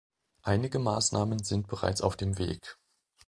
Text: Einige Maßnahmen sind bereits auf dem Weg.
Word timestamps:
Einige 0.41 0.79
Maßnahmen 0.79 1.43
sind 1.43 1.67
bereits 1.67 2.01
auf 2.01 2.17
dem 2.17 2.39
Weg. 2.39 2.75